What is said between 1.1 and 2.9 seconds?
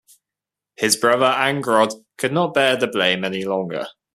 Angrod could not bear the